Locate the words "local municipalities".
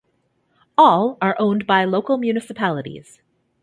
1.85-3.21